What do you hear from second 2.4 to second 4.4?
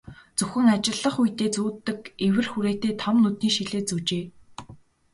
хүрээтэй том нүдний шилээ зүүжээ.